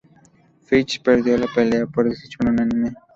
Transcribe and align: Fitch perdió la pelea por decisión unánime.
Fitch 0.65 0.99
perdió 1.03 1.37
la 1.37 1.45
pelea 1.53 1.85
por 1.85 2.09
decisión 2.09 2.47
unánime. 2.49 2.95